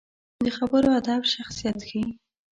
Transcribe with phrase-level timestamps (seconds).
[0.45, 2.05] د خبرو ادب شخصیت ښيي